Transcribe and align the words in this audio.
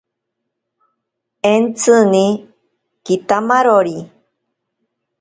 Entsini 1.53 2.25
kitamarori. 3.05 3.97